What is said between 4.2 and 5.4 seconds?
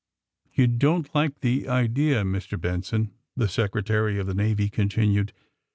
the Navy continued.